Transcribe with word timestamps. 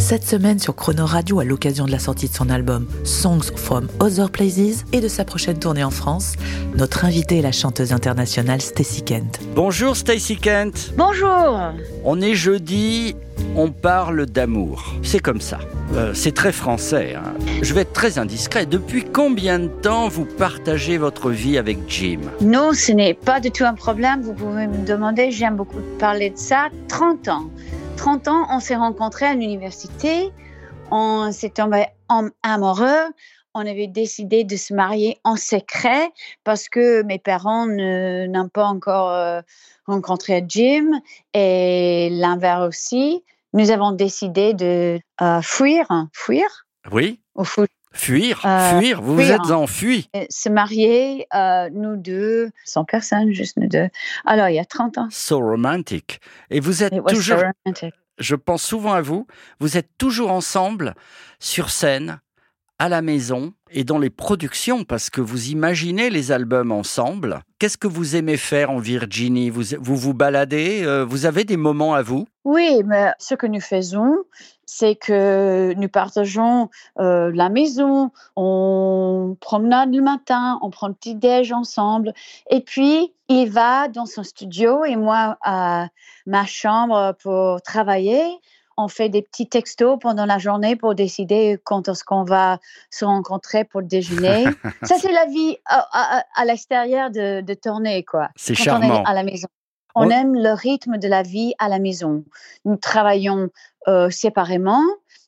Cette 0.00 0.26
semaine 0.26 0.58
sur 0.58 0.74
Chrono 0.74 1.04
Radio, 1.06 1.38
à 1.40 1.44
l'occasion 1.44 1.84
de 1.84 1.92
la 1.92 1.98
sortie 2.00 2.28
de 2.28 2.34
son 2.34 2.48
album 2.50 2.86
Songs 3.04 3.52
from 3.54 3.86
Other 4.00 4.30
Places 4.30 4.84
et 4.92 5.00
de 5.00 5.06
sa 5.08 5.24
prochaine 5.24 5.58
tournée 5.58 5.84
en 5.84 5.90
France, 5.90 6.32
notre 6.74 7.04
invitée 7.04 7.38
est 7.38 7.42
la 7.42 7.52
chanteuse 7.52 7.92
internationale 7.92 8.60
Stacy 8.60 9.02
Kent. 9.02 9.38
Bonjour 9.54 9.96
Stacy 9.96 10.36
Kent. 10.36 10.94
Bonjour. 10.96 11.60
On 12.04 12.20
est 12.20 12.34
jeudi, 12.34 13.14
on 13.54 13.70
parle 13.70 14.26
d'amour. 14.26 14.94
C'est 15.02 15.20
comme 15.20 15.40
ça. 15.40 15.58
Euh, 15.94 16.12
c'est 16.14 16.32
très 16.34 16.52
français. 16.52 17.14
hein. 17.14 17.34
Je 17.62 17.72
vais 17.74 17.82
être 17.82 17.92
très 17.92 18.18
indiscret. 18.18 18.66
Depuis 18.66 19.04
combien 19.04 19.58
de 19.60 19.68
temps 19.68 20.08
vous 20.08 20.24
partagez 20.24 20.98
votre 20.98 21.30
vie 21.30 21.56
avec 21.58 21.78
Jim? 21.88 22.20
Non, 22.40 22.72
ce 22.72 22.90
n'est 22.92 23.14
pas 23.14 23.38
du 23.38 23.50
tout 23.52 23.64
un 23.64 23.74
problème. 23.74 24.22
Vous 24.22 24.34
pouvez 24.34 24.66
me 24.66 24.84
demander, 24.84 25.30
j'aime 25.30 25.56
beaucoup 25.56 25.78
parler 26.00 26.30
de 26.30 26.38
ça. 26.38 26.68
30 26.88 27.28
ans. 27.28 27.50
30 28.00 28.28
ans, 28.28 28.46
on 28.48 28.60
s'est 28.60 28.76
rencontrés 28.76 29.26
à 29.26 29.34
l'université. 29.34 30.32
On 30.90 31.30
s'est 31.32 31.50
tombé 31.50 31.84
amoureux. 32.42 33.12
On 33.52 33.60
avait 33.60 33.88
décidé 33.88 34.42
de 34.42 34.56
se 34.56 34.72
marier 34.72 35.18
en 35.22 35.36
secret 35.36 36.10
parce 36.42 36.70
que 36.70 37.02
mes 37.02 37.18
parents 37.18 37.66
n'ont 37.66 38.48
pas 38.48 38.64
encore 38.64 39.10
euh, 39.10 39.42
rencontré 39.86 40.42
Jim 40.48 40.86
et 41.34 42.08
l'inverse 42.10 42.66
aussi. 42.68 43.22
Nous 43.52 43.70
avons 43.70 43.92
décidé 43.92 44.54
de 44.54 44.98
euh, 45.20 45.42
fuir, 45.42 45.86
fuir, 46.14 46.46
Oui 46.90 47.20
ou 47.34 47.44
fu- 47.44 47.66
Fuir 47.92 48.40
Euh, 48.44 48.78
Fuir 48.78 49.02
Vous 49.02 49.14
vous 49.14 49.30
êtes 49.30 49.50
enfui 49.50 50.08
euh, 50.14 50.24
se 50.30 50.48
marier, 50.48 51.26
euh, 51.34 51.68
nous 51.72 51.96
deux, 51.96 52.50
sans 52.64 52.84
personne, 52.84 53.32
juste 53.32 53.56
nous 53.56 53.68
deux. 53.68 53.88
Alors, 54.24 54.48
il 54.48 54.54
y 54.54 54.60
a 54.60 54.64
30 54.64 54.98
ans. 54.98 55.08
So 55.10 55.38
romantic. 55.38 56.20
Et 56.50 56.60
vous 56.60 56.82
êtes 56.82 56.94
so 56.94 57.02
toujours, 57.02 57.42
je 58.18 58.34
pense 58.36 58.62
souvent 58.62 58.92
à 58.92 59.00
vous, 59.00 59.26
vous 59.58 59.76
êtes 59.76 59.90
toujours 59.98 60.30
ensemble 60.30 60.94
sur 61.40 61.70
scène, 61.70 62.20
à 62.80 62.88
la 62.88 63.02
maison 63.02 63.52
et 63.70 63.84
dans 63.84 63.98
les 63.98 64.08
productions 64.08 64.84
parce 64.84 65.10
que 65.10 65.20
vous 65.20 65.50
imaginez 65.50 66.08
les 66.08 66.32
albums 66.32 66.72
ensemble. 66.72 67.40
Qu'est-ce 67.58 67.76
que 67.76 67.86
vous 67.86 68.16
aimez 68.16 68.38
faire 68.38 68.70
en 68.70 68.78
Virginie? 68.78 69.50
Vous, 69.50 69.64
vous 69.78 70.14
baladez 70.14 70.82
euh, 70.82 71.04
Vous 71.04 71.26
avez 71.26 71.44
des 71.44 71.58
moments 71.58 71.92
à 71.92 72.00
vous? 72.00 72.26
Oui, 72.44 72.80
mais 72.86 73.12
ce 73.18 73.34
que 73.34 73.46
nous 73.46 73.60
faisons, 73.60 74.16
c'est 74.64 74.94
que 74.94 75.74
nous 75.76 75.90
partageons 75.90 76.70
euh, 76.98 77.30
la 77.34 77.50
maison, 77.50 78.12
on 78.34 79.36
promenade 79.42 79.94
le 79.94 80.00
matin, 80.00 80.58
on 80.62 80.70
prend 80.70 80.88
le 80.88 80.94
petit 80.94 81.14
déj 81.14 81.52
ensemble, 81.52 82.14
et 82.48 82.62
puis 82.62 83.12
il 83.28 83.50
va 83.50 83.88
dans 83.88 84.06
son 84.06 84.22
studio 84.22 84.86
et 84.86 84.96
moi 84.96 85.36
à 85.42 85.88
ma 86.24 86.46
chambre 86.46 87.14
pour 87.22 87.60
travailler. 87.60 88.22
On 88.82 88.88
fait 88.88 89.08
des 89.08 89.22
petits 89.22 89.48
textos 89.48 89.98
pendant 90.00 90.26
la 90.26 90.38
journée 90.38 90.76
pour 90.76 90.94
décider 90.94 91.58
quand 91.64 91.88
est-ce 91.88 92.02
qu'on 92.04 92.24
va 92.24 92.58
se 92.90 93.04
rencontrer 93.04 93.64
pour 93.64 93.80
le 93.80 93.86
déjeuner. 93.86 94.44
Ça, 94.82 94.96
c'est 94.98 95.12
la 95.12 95.26
vie 95.26 95.56
à, 95.66 95.86
à- 95.92 96.24
à 96.36 96.44
l'extérieur 96.44 97.10
de, 97.10 97.40
de 97.42 97.54
tournée, 97.54 98.04
quoi. 98.04 98.28
C'est 98.36 98.54
charmant. 98.54 98.86
on 98.88 99.02
est 99.04 99.06
à 99.08 99.14
la 99.14 99.22
maison. 99.22 99.48
On 99.94 100.06
On- 100.06 100.10
aime 100.10 100.34
le 100.34 100.52
rythme 100.52 100.98
de 100.98 101.08
la 101.08 101.22
vie 101.22 101.52
à 101.58 101.68
la 101.68 101.78
maison. 101.78 102.24
Nous 102.64 102.76
travaillons 102.76 103.48
euh, 103.88 104.08
séparément 104.10 104.82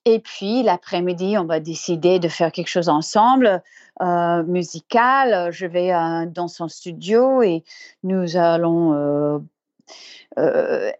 et 0.04 0.18
puis 0.20 0.62
l'après-midi, 0.62 1.36
on 1.38 1.44
va 1.44 1.60
décider 1.60 2.18
de 2.18 2.28
faire 2.28 2.50
quelque 2.52 2.68
chose 2.68 2.88
ensemble, 2.88 3.62
euh, 4.00 4.42
musical. 4.44 5.52
Je 5.52 5.66
vais 5.66 5.92
euh, 5.92 6.26
dans 6.26 6.48
son 6.48 6.68
studio 6.68 7.42
et 7.42 7.62
nous 8.02 8.36
allons 8.36 9.44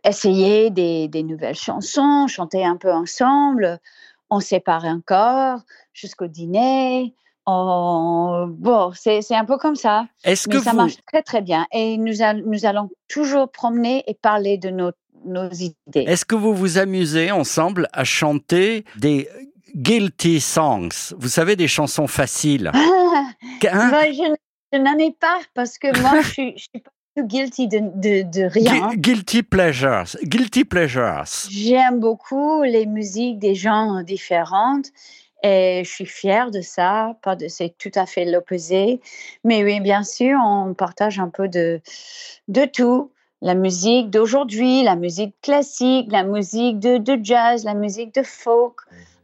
essayer 0.04 0.70
des, 0.70 1.08
des 1.08 1.22
nouvelles 1.22 1.54
chansons, 1.56 2.26
chanter 2.28 2.64
un 2.64 2.76
peu 2.76 2.92
ensemble. 2.92 3.78
On 4.30 4.40
sépare 4.40 4.84
encore 4.84 5.60
jusqu'au 5.92 6.26
dîner. 6.26 7.14
On- 7.46 8.46
Bon, 8.48 8.92
c'est 8.94 9.20
un 9.34 9.44
peu 9.44 9.58
comme 9.58 9.76
ça. 9.76 10.06
Est-ce 10.24 10.48
que 10.48 10.60
ça 10.60 10.70
vous... 10.70 10.76
marche 10.76 10.96
très 11.10 11.22
très 11.22 11.42
bien. 11.42 11.66
Et 11.72 11.96
nous, 11.96 12.22
all- 12.22 12.42
nous 12.46 12.64
allons 12.66 12.88
toujours 13.08 13.50
promener 13.50 14.04
et 14.06 14.14
parler 14.14 14.58
de 14.58 14.70
nos, 14.70 14.90
nos 15.24 15.50
idées. 15.50 15.74
Est-ce 16.06 16.24
que 16.24 16.34
vous 16.36 16.54
vous 16.54 16.78
amusez 16.78 17.30
ensemble 17.32 17.88
à 17.92 18.04
chanter 18.04 18.84
des 18.96 19.28
guilty 19.74 20.40
songs? 20.40 20.88
Vous 21.18 21.28
savez, 21.28 21.56
des 21.56 21.68
chansons 21.68 22.06
faciles. 22.06 22.70
Hein 23.70 23.90
Bah, 23.90 24.10
je 24.10 24.34
je 24.72 24.78
n'en 24.78 24.96
ai 24.98 25.12
pas 25.12 25.38
parce 25.54 25.78
que 25.78 25.96
moi, 26.00 26.20
je 26.22 26.28
suis, 26.28 26.52
je 26.56 26.62
suis 26.62 26.80
pas 26.82 26.90
guilty 27.18 27.68
de, 27.68 27.78
de, 27.78 28.22
de 28.22 28.44
rien. 28.44 28.90
Gu- 28.90 28.96
Guilty 28.98 29.42
pleasures. 29.42 30.16
Guilty 30.22 30.64
pleasures. 30.64 31.24
J'aime 31.50 32.00
beaucoup 32.00 32.62
les 32.62 32.86
musiques 32.86 33.38
des 33.38 33.54
gens 33.54 34.02
différentes 34.02 34.86
et 35.42 35.82
je 35.84 35.90
suis 35.90 36.06
fière 36.06 36.50
de 36.50 36.60
ça. 36.60 37.16
Pas 37.22 37.36
de, 37.36 37.48
c'est 37.48 37.74
tout 37.78 37.90
à 37.94 38.06
fait 38.06 38.24
l'opposé. 38.24 39.00
Mais 39.44 39.62
oui, 39.64 39.80
bien 39.80 40.04
sûr, 40.04 40.38
on 40.44 40.74
partage 40.74 41.18
un 41.18 41.28
peu 41.28 41.48
de, 41.48 41.80
de 42.48 42.64
tout. 42.64 43.10
La 43.44 43.54
musique 43.54 44.08
d'aujourd'hui, 44.08 44.84
la 44.84 44.94
musique 44.94 45.34
classique, 45.42 46.06
la 46.12 46.22
musique 46.22 46.78
de, 46.78 46.96
de 46.96 47.18
jazz, 47.24 47.64
la 47.64 47.74
musique 47.74 48.14
de 48.14 48.22
folk, 48.22 48.76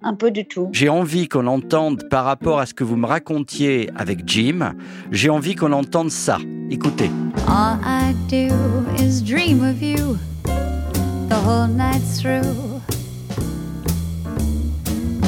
un 0.02 0.14
peu 0.14 0.30
de 0.30 0.42
tout. 0.42 0.68
J'ai 0.72 0.88
envie 0.88 1.28
qu'on 1.28 1.46
entende 1.46 2.08
par 2.08 2.24
rapport 2.24 2.60
à 2.60 2.66
ce 2.66 2.74
que 2.74 2.84
vous 2.84 2.96
me 2.96 3.06
racontiez 3.06 3.90
avec 3.96 4.20
Jim, 4.26 4.74
j'ai 5.10 5.30
envie 5.30 5.54
qu'on 5.54 5.72
entende 5.72 6.10
ça. 6.10 6.38
Écoutez. 6.70 7.10
All 7.46 7.78
I 7.84 8.14
do 8.28 8.54
is 9.02 9.22
dream 9.22 9.62
of 9.62 9.82
you 9.82 10.16
the 11.28 11.34
whole 11.34 11.68
night 11.68 12.02
through. 12.20 12.80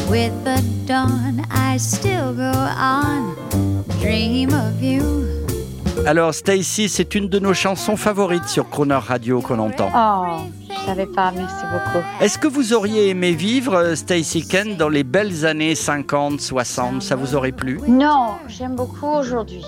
With 0.09 0.33
the 0.45 0.61
dawn, 0.87 1.47
I 1.51 1.79
still 1.79 2.35
go 2.35 2.51
on, 2.53 3.35
dream 4.01 4.51
of 4.51 4.83
you. 4.83 5.03
Alors 6.07 6.35
Stacy, 6.35 6.89
c'est 6.89 7.15
une 7.15 7.29
de 7.29 7.39
nos 7.39 7.55
chansons 7.55 7.97
favorites 7.97 8.49
sur 8.49 8.69
Croner 8.69 8.95
Radio 8.95 9.41
qu'on 9.41 9.59
entend. 9.59 9.91
Oh, 9.95 10.51
je 10.81 10.87
savais 10.87 11.07
pas, 11.07 11.33
merci 11.35 11.65
beaucoup. 11.73 12.05
Est-ce 12.21 12.39
que 12.39 12.49
vous 12.49 12.73
auriez 12.73 13.09
aimé 13.11 13.33
vivre 13.33 13.75
euh, 13.75 13.95
Stacy 13.95 14.47
Kent 14.47 14.77
dans 14.77 14.89
les 14.89 15.05
belles 15.05 15.45
années 15.47 15.75
50, 15.75 16.41
60 16.41 17.03
Ça 17.03 17.17
vous 17.17 17.35
aurait 17.35 17.53
plu? 17.53 17.81
Non, 17.89 18.35
j'aime 18.49 18.75
beaucoup 18.77 19.07
aujourd'hui. 19.07 19.65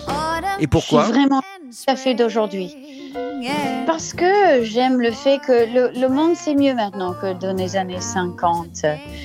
Et 0.61 0.67
pourquoi? 0.67 1.03
Je 1.03 1.07
suis 1.07 1.15
vraiment 1.15 1.43
à 1.87 1.97
fait 1.97 2.15
d'aujourd'hui. 2.15 2.75
Parce 3.87 4.13
que 4.15 4.63
j'aime 4.63 5.01
le 5.01 5.11
fait 5.11 5.39
que 5.39 5.53
le, 5.53 6.01
le 6.01 6.09
monde 6.09 6.35
c'est 6.35 6.55
mieux 6.55 6.75
maintenant 6.75 7.15
que 7.21 7.33
dans 7.39 7.57
les 7.57 7.77
années 7.77 8.01
50. 8.01 8.69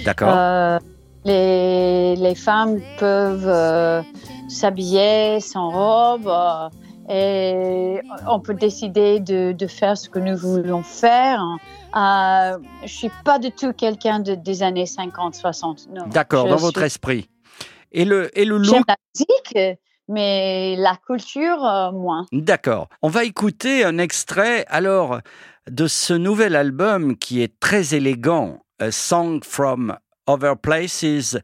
D'accord. 0.06 0.30
Euh, 0.36 0.80
les, 1.26 2.16
les 2.16 2.36
femmes 2.36 2.80
peuvent 3.00 3.48
euh, 3.48 4.02
s'habiller 4.50 5.40
sans 5.40 5.70
robe 5.70 6.28
euh, 6.28 6.70
et 7.10 8.02
on 8.28 8.40
peut 8.40 8.54
décider 8.54 9.20
de, 9.20 9.54
de 9.54 9.68
faire 9.68 9.98
ce 9.98 10.10
que 10.10 10.20
nous 10.20 10.36
voulons 10.38 10.84
faire. 10.84 11.42
Euh, 11.96 12.58
je 12.84 12.92
suis 12.92 13.12
pas 13.24 13.40
du 13.40 13.52
tout 13.52 13.72
quelqu'un 13.74 14.20
de, 14.20 14.36
des 14.36 14.62
années 14.64 14.86
50, 14.86 15.36
60. 15.36 15.88
Non. 15.90 16.08
D'accord, 16.08 16.48
dans 16.48 16.58
votre 16.58 16.82
esprit. 16.82 17.30
Et 17.92 18.04
le, 18.04 18.38
et 18.38 18.44
le 18.46 18.62
J'aime 18.62 18.78
look? 18.80 18.86
la 18.88 18.96
musique, 19.16 19.78
mais 20.10 20.76
la 20.78 20.98
culture, 21.06 21.64
euh, 21.64 21.92
moins. 21.92 22.26
D'accord. 22.34 22.90
On 23.02 23.08
va 23.08 23.24
écouter 23.24 23.86
un 23.86 23.98
extrait 23.98 24.66
alors 24.68 25.20
de 25.70 25.88
ce 25.88 26.14
nouvel 26.14 26.56
album 26.56 27.18
qui 27.18 27.42
est 27.42 27.60
très 27.60 27.96
élégant, 27.96 28.60
A 28.80 28.92
Song 28.92 29.42
from 29.44 29.98
Other 30.28 30.58
Places. 30.58 31.38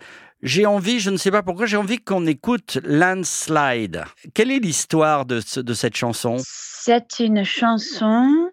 J'ai 0.44 0.66
envie, 0.66 1.00
je 1.00 1.10
ne 1.10 1.16
sais 1.16 1.32
pas 1.32 1.42
pourquoi, 1.42 1.66
j'ai 1.66 1.78
envie 1.78 2.00
qu'on 2.00 2.26
écoute 2.26 2.78
Landslide. 2.84 4.04
Quelle 4.34 4.52
est 4.52 4.60
l'histoire 4.60 5.26
de, 5.26 5.40
ce- 5.40 5.62
de 5.62 5.74
cette 5.74 5.96
chanson? 5.96 6.36
C'est 6.40 7.20
une 7.20 7.46
chanson 7.46 8.52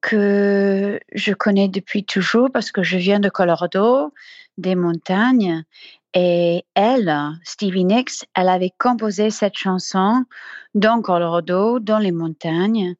que 0.00 0.98
je 1.14 1.32
connais 1.32 1.68
depuis 1.68 2.04
toujours 2.04 2.50
parce 2.52 2.72
que 2.72 2.82
je 2.82 2.96
viens 2.98 3.20
de 3.20 3.28
Colorado, 3.28 4.12
des 4.58 4.74
montagnes. 4.74 5.62
Et 6.12 6.64
elle, 6.74 7.16
Stevie 7.44 7.84
Nicks, 7.84 8.24
elle 8.34 8.48
avait 8.48 8.72
composé 8.76 9.30
cette 9.30 9.56
chanson 9.56 10.24
dans 10.74 11.00
Colorado, 11.02 11.78
dans 11.78 12.00
les 12.00 12.12
montagnes. 12.12 12.96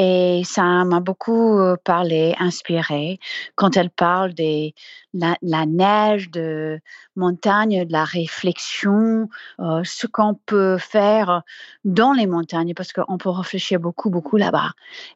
Et 0.00 0.42
ça 0.44 0.62
m'a 0.84 1.00
beaucoup 1.00 1.58
euh, 1.58 1.76
parlé, 1.84 2.34
inspiré, 2.38 3.18
quand 3.56 3.76
elle 3.76 3.90
parle 3.90 4.32
des, 4.32 4.72
la, 5.18 5.36
la 5.42 5.66
neige 5.66 6.30
de 6.30 6.80
montagne, 7.16 7.84
de 7.84 7.92
la 7.92 8.04
réflexion, 8.04 9.28
euh, 9.60 9.82
ce 9.84 10.06
qu'on 10.06 10.34
peut 10.34 10.78
faire 10.78 11.42
dans 11.84 12.12
les 12.12 12.26
montagnes, 12.26 12.74
parce 12.74 12.92
qu'on 12.92 13.18
peut 13.18 13.28
réfléchir 13.28 13.80
beaucoup, 13.80 14.10
beaucoup 14.10 14.36
là-bas. 14.36 14.70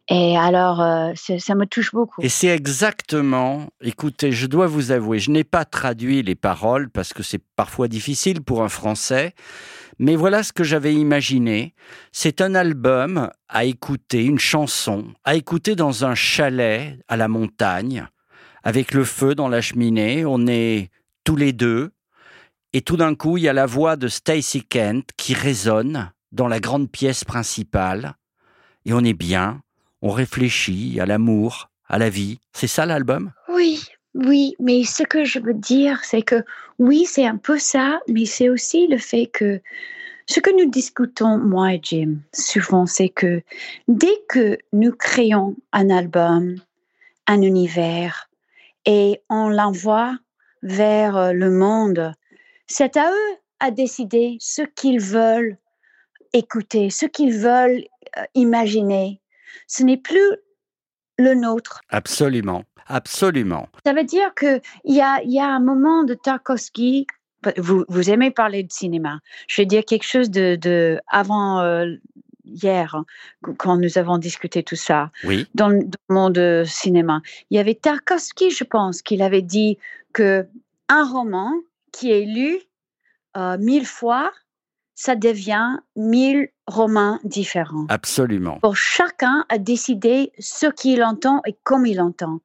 Et 0.09 0.37
alors, 0.37 0.81
euh, 0.81 1.13
ça 1.15 1.55
me 1.55 1.65
touche 1.67 1.93
beaucoup. 1.93 2.21
Et 2.23 2.29
c'est 2.29 2.49
exactement, 2.49 3.69
écoutez, 3.81 4.33
je 4.33 4.47
dois 4.47 4.67
vous 4.67 4.91
avouer, 4.91 5.19
je 5.19 5.31
n'ai 5.31 5.45
pas 5.45 5.65
traduit 5.65 6.23
les 6.23 6.35
paroles 6.35 6.91
parce 6.91 7.13
que 7.13 7.23
c'est 7.23 7.43
parfois 7.57 7.89
difficile 7.89 8.43
pour 8.43 8.63
un 8.63 8.69
Français, 8.69 9.35
mais 9.99 10.17
voilà 10.17 10.43
ce 10.43 10.53
que 10.53 10.65
j'avais 10.65 10.95
imaginé. 10.95 11.75
C'est 12.11 12.41
un 12.41 12.55
album 12.55 13.31
à 13.49 13.65
écouter, 13.65 14.25
une 14.25 14.39
chanson, 14.39 15.05
à 15.25 15.37
écouter 15.37 15.77
dans 15.77 16.05
un 16.05 16.15
chalet 16.15 16.99
à 17.09 17.17
la 17.17 17.29
montagne, 17.29 18.09
avec 18.65 18.93
le 18.93 19.05
feu 19.05 19.35
dans 19.35 19.49
la 19.49 19.61
cheminée, 19.61 20.25
on 20.25 20.47
est 20.47 20.91
tous 21.25 21.37
les 21.37 21.53
deux, 21.53 21.91
et 22.73 22.81
tout 22.81 22.97
d'un 22.97 23.15
coup, 23.15 23.37
il 23.37 23.45
y 23.45 23.49
a 23.49 23.53
la 23.53 23.67
voix 23.67 23.97
de 23.97 24.09
Stacy 24.09 24.65
Kent 24.65 25.11
qui 25.17 25.35
résonne 25.35 26.11
dans 26.33 26.49
la 26.49 26.61
grande 26.61 26.91
pièce 26.91 27.25
principale, 27.25 28.15
et 28.85 28.93
on 28.93 29.05
est 29.05 29.13
bien, 29.13 29.61
on 30.01 30.11
réfléchit 30.11 30.99
à 31.01 31.07
l'amour, 31.07 31.71
à 31.89 31.99
la 31.99 32.09
vie. 32.09 32.41
C'est 32.53 32.67
ça 32.67 32.87
l'album? 32.87 33.33
Oui, 33.49 33.85
oui, 34.15 34.55
mais 34.59 34.85
ce 34.85 35.03
que 35.03 35.25
je 35.25 35.39
veux 35.39 35.55
dire, 35.55 36.01
c'est 36.05 36.23
que 36.23 36.43
oui, 36.79 37.05
c'est 37.07 37.27
un 37.27 37.37
peu 37.37 37.59
ça, 37.59 38.01
mais 38.09 38.25
c'est 38.25 38.49
aussi 38.49 38.87
le 38.87 38.99
fait 38.99 39.27
que 39.27 39.61
ce 40.27 40.41
que 40.41 40.51
nous 40.57 40.71
discutons, 40.71 41.39
moi 41.39 41.75
et 41.75 41.81
Jim, 41.83 42.17
souvent, 42.33 42.87
c'est 42.87 43.09
que 43.09 43.43
dès 43.89 44.23
que 44.29 44.57
nous 44.73 44.93
créons 44.93 45.57
un 45.73 45.91
album, 45.91 46.57
un 47.27 47.43
univers, 47.43 48.31
et 48.87 49.23
on 49.29 49.49
l'envoie 49.49 50.17
vers 50.63 51.17
euh, 51.17 51.33
le 51.33 51.51
monde, 51.51 52.13
c'est 52.67 52.97
à 52.97 53.11
eux 53.11 53.37
à 53.61 53.71
décider 53.71 54.37
ce 54.41 54.63
qu'ils 54.63 55.01
veulent 55.01 55.57
écouter, 56.33 56.91
ce 56.91 57.07
qu'ils 57.07 57.37
veulent 57.37 57.85
euh, 58.19 58.25
imaginer. 58.35 59.21
Ce 59.67 59.83
n'est 59.83 59.99
plus 59.99 60.37
le 61.19 61.35
nôtre. 61.35 61.81
Absolument, 61.91 62.65
absolument. 62.87 63.69
Ça 63.85 63.93
veut 63.93 64.05
dire 64.05 64.35
qu'il 64.35 64.61
y 64.85 65.01
a, 65.01 65.23
y 65.25 65.39
a 65.39 65.47
un 65.47 65.61
moment 65.61 66.05
de 66.05 66.15
Tarkovsky. 66.15 67.07
Vous, 67.57 67.85
vous 67.89 68.11
aimez 68.11 68.31
parler 68.31 68.63
de 68.63 68.73
cinéma. 68.73 69.19
Je 69.49 69.63
vais 69.63 69.67
dire 69.67 69.85
quelque 69.85 70.07
chose 70.07 70.31
de, 70.31 70.57
de 70.57 71.01
avant 71.09 71.61
euh, 71.61 71.97
hier, 72.45 72.95
hein, 72.95 73.05
quand 73.59 73.77
nous 73.77 73.99
avons 73.99 74.19
discuté 74.19 74.63
tout 74.63 74.77
ça, 74.77 75.11
Oui, 75.25 75.47
dans, 75.55 75.69
le- 75.69 75.89
monde 76.09 76.39
euh, 76.39 76.65
cinéma. 76.65 77.21
Il 77.51 77.57
y 77.57 77.61
avait 77.61 77.75
Tarkovsky, 77.75 78.51
je 78.51 78.65
pense, 78.65 79.03
qu'il 79.03 79.23
avait 79.23 79.43
dit 79.43 79.79
que 80.13 80.47
un 80.89 81.05
roman 81.05 81.53
qui 81.93 82.11
est 82.11 82.25
lu 82.25 82.59
euh, 83.37 83.57
mille 83.59 83.87
fois, 83.87 84.31
ça 84.95 85.15
devient 85.17 85.79
mille 85.97 86.49
romans 86.67 87.19
différents 87.25 87.87
absolument. 87.89 88.59
pour 88.61 88.77
chacun 88.77 89.45
à 89.49 89.59
décider 89.59 90.33
ce 90.39 90.67
qu'il 90.67 91.03
entend 91.03 91.41
et 91.47 91.57
comme 91.65 91.87
il 91.87 92.01
entend. 92.01 92.41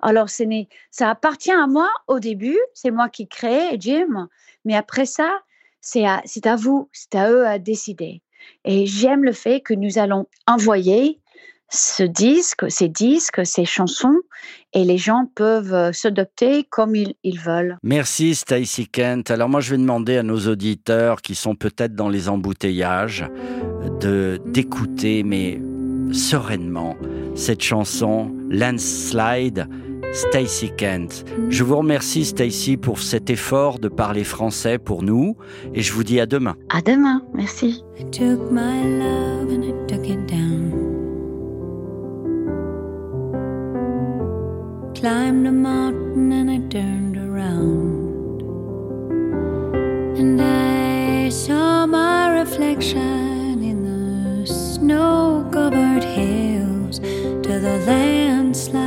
Alors, 0.00 0.28
ce 0.28 0.44
ça 0.90 1.08
appartient 1.08 1.52
à 1.52 1.66
moi 1.66 1.88
au 2.08 2.18
début, 2.18 2.58
c'est 2.74 2.90
moi 2.90 3.08
qui 3.08 3.26
crée, 3.26 3.78
Jim, 3.80 4.28
mais 4.64 4.74
après 4.74 5.06
ça, 5.06 5.38
c'est 5.80 6.06
à, 6.06 6.20
c'est 6.26 6.46
à 6.46 6.56
vous, 6.56 6.88
c'est 6.92 7.14
à 7.14 7.30
eux 7.30 7.46
à 7.46 7.58
décider. 7.58 8.20
Et 8.64 8.86
j'aime 8.86 9.24
le 9.24 9.32
fait 9.32 9.60
que 9.60 9.74
nous 9.74 9.98
allons 9.98 10.26
envoyer 10.46 11.18
ce 11.70 12.02
disque, 12.02 12.70
ces 12.70 12.88
disques, 12.88 13.44
ces 13.44 13.64
chansons, 13.64 14.20
et 14.72 14.84
les 14.84 14.98
gens 14.98 15.28
peuvent 15.34 15.74
euh, 15.74 15.92
s'adopter 15.92 16.64
comme 16.64 16.94
ils, 16.94 17.14
ils 17.24 17.38
veulent. 17.38 17.78
Merci 17.82 18.34
Stacy 18.34 18.86
Kent. 18.86 19.30
Alors 19.30 19.48
moi 19.48 19.60
je 19.60 19.72
vais 19.72 19.78
demander 19.78 20.16
à 20.18 20.22
nos 20.22 20.46
auditeurs 20.46 21.22
qui 21.22 21.34
sont 21.34 21.54
peut-être 21.54 21.94
dans 21.94 22.08
les 22.08 22.28
embouteillages 22.28 23.26
de 24.00 24.40
d'écouter 24.46 25.22
mais 25.22 25.60
sereinement 26.12 26.96
cette 27.34 27.62
chanson 27.62 28.32
Landslide 28.50 29.68
Stacy 30.14 30.70
Kent. 30.70 31.24
Je 31.48 31.64
vous 31.64 31.76
remercie 31.76 32.24
Stacy 32.24 32.76
pour 32.76 33.00
cet 33.00 33.30
effort 33.30 33.80
de 33.80 33.88
parler 33.88 34.22
français 34.22 34.78
pour 34.78 35.02
nous 35.02 35.36
et 35.74 35.82
je 35.82 35.92
vous 35.92 36.04
dis 36.04 36.20
à 36.20 36.26
demain. 36.26 36.54
À 36.70 36.80
demain, 36.80 37.22
merci. 37.34 37.82
I 37.98 38.04
took 38.04 38.50
my 38.50 38.84
love 38.98 39.50
and 39.50 39.64
I 39.64 39.72
took 39.88 40.06
it 40.06 40.24
down. 40.28 40.70
Climbed 44.94 45.46
a 45.46 45.52
mountain 45.52 46.32
and 46.32 46.48
I 46.48 46.60
turned 46.68 47.16
around. 47.16 48.42
And 50.16 50.40
I 50.40 51.28
saw 51.28 51.86
my 51.86 52.40
reflection 52.40 53.62
in 53.62 53.82
the 53.82 54.46
snow 54.46 55.44
covered 55.50 56.04
hills 56.04 57.00
till 57.00 57.60
the 57.60 57.82
landslide 57.86 58.83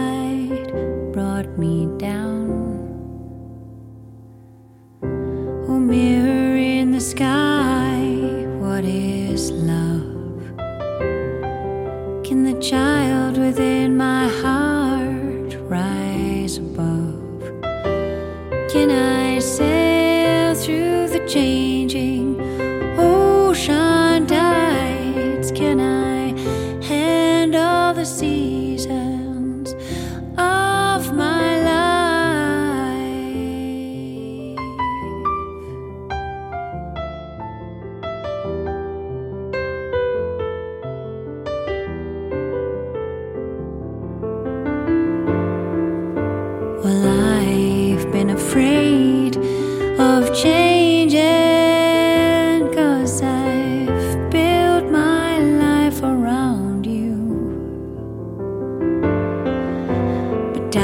sail 19.41 20.55
through 20.55 21.07
the 21.09 21.19
changing 21.27 21.66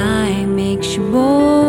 Time 0.04 0.54
makes 0.54 0.98
you 0.98 1.10
bold. 1.10 1.63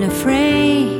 Been 0.00 0.10
afraid 0.10 0.99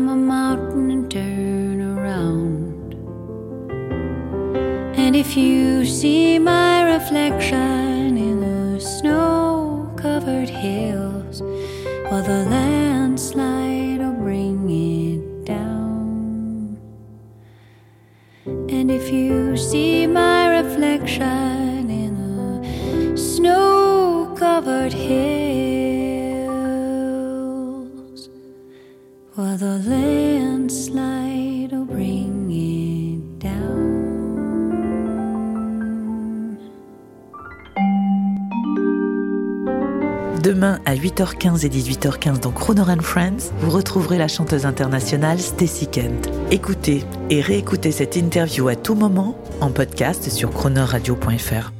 Climb 0.00 0.08
a 0.08 0.16
mountain 0.16 0.90
and 0.90 1.10
turn 1.10 1.82
around. 1.82 2.94
And 4.96 5.14
if 5.14 5.36
you 5.36 5.84
see 5.84 6.38
my 6.38 6.84
reflection 6.94 8.16
in 8.16 8.40
the 8.40 8.80
snow 8.80 9.92
covered 9.96 10.48
hills, 10.48 11.42
well, 11.42 12.22
the 12.22 12.46
landslide 12.48 13.98
will 13.98 14.14
bring 14.14 14.70
it 14.70 15.44
down. 15.44 16.78
And 18.46 18.90
if 18.90 19.12
you 19.12 19.54
see 19.58 20.06
my 20.06 20.62
reflection 20.62 21.90
in 21.90 22.14
the 23.12 23.18
snow 23.18 24.34
covered 24.38 24.94
hills, 24.94 25.19
à 40.90 40.96
8h15 40.96 41.64
et 41.64 41.68
18h15 41.68 42.40
dans 42.40 42.50
Croner 42.50 42.82
and 42.82 43.02
Friends, 43.02 43.52
vous 43.60 43.70
retrouverez 43.70 44.18
la 44.18 44.26
chanteuse 44.26 44.66
internationale 44.66 45.38
Stacy 45.38 45.86
Kent. 45.86 46.28
Écoutez 46.50 47.04
et 47.30 47.40
réécoutez 47.40 47.92
cette 47.92 48.16
interview 48.16 48.66
à 48.66 48.74
tout 48.74 48.96
moment 48.96 49.38
en 49.60 49.70
podcast 49.70 50.28
sur 50.30 50.50
cronerradio.fr. 50.50 51.79